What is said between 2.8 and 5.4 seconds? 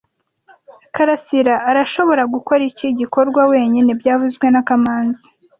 gikorwa wenyine byavuzwe na kamanzi